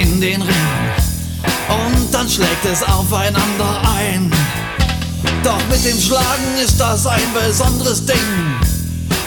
[0.00, 0.68] in den Ring
[1.68, 4.32] und dann schlägt es aufeinander ein.
[5.44, 8.16] Doch mit dem Schlagen ist das ein besonderes Ding.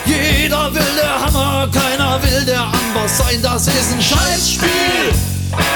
[0.05, 5.13] Jeder will der Hammer, keiner will der Amboss sein, das ist ein Scheißspiel.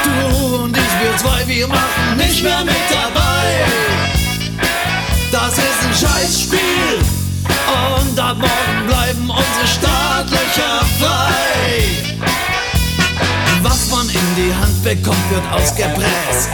[0.02, 3.64] Du und ich, wir zwei, wir machen nicht mehr mit dabei.
[5.30, 6.98] Das ist ein Scheißspiel
[8.00, 8.75] und ab morgen
[14.86, 16.48] bekommt, wird ausgepresst.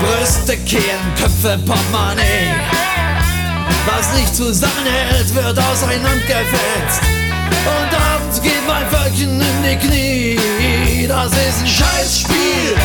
[0.00, 2.54] Brüste, Kehlen, Köpfe, Portemonnaie.
[3.86, 7.02] Was nicht zusammenhält, wird auseinandergefetzt.
[7.66, 11.06] Und abends geht mein Völkchen in die Knie.
[11.08, 12.76] Das ist ein Scheißspiel.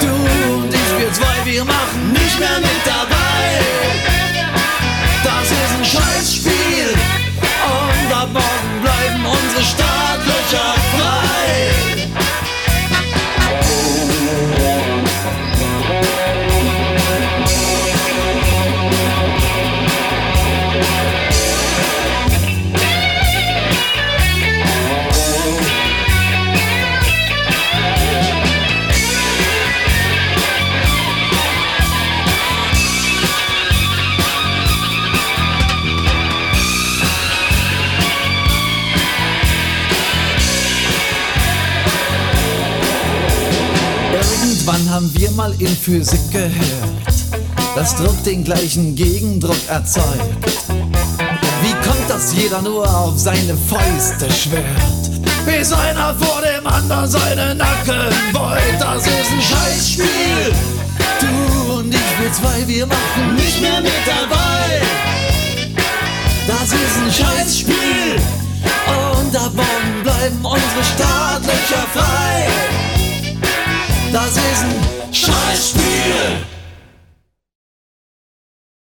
[0.00, 2.69] Du und ich, wir zwei, wir machen nicht mehr mit
[44.50, 47.14] Irgendwann haben wir mal in Physik gehört,
[47.76, 50.08] dass Druck den gleichen Gegendruck erzeugt.
[51.62, 54.66] Wie kommt das jeder nur auf seine Fäuste schwört?
[55.46, 58.80] Bis einer vor dem anderen seine Nacken beult.
[58.80, 60.52] Das ist ein Scheißspiel.
[61.20, 64.82] Du und ich, wir zwei, wir machen nicht mehr mit dabei.
[66.48, 68.16] Das ist ein Scheißspiel.
[69.12, 72.69] Und morgen bleiben unsere Startlöcher frei.
[74.12, 76.59] Das ist ein Scheißspiel.